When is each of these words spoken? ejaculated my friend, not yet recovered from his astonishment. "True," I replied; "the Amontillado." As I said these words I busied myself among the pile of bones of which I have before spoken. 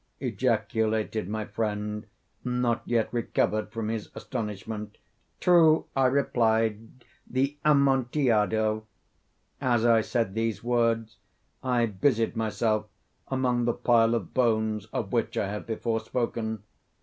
ejaculated 0.19 1.29
my 1.29 1.45
friend, 1.45 2.07
not 2.43 2.81
yet 2.87 3.07
recovered 3.13 3.71
from 3.71 3.87
his 3.87 4.09
astonishment. 4.15 4.97
"True," 5.39 5.85
I 5.95 6.07
replied; 6.07 7.05
"the 7.29 7.55
Amontillado." 7.63 8.87
As 9.61 9.85
I 9.85 10.01
said 10.01 10.33
these 10.33 10.63
words 10.63 11.17
I 11.61 11.85
busied 11.85 12.35
myself 12.35 12.87
among 13.27 13.65
the 13.65 13.73
pile 13.73 14.15
of 14.15 14.33
bones 14.33 14.87
of 14.87 15.13
which 15.13 15.37
I 15.37 15.47
have 15.49 15.67
before 15.67 15.99
spoken. 15.99 16.63